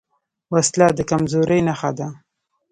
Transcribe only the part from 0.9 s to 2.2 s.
د کمزورۍ نښه ده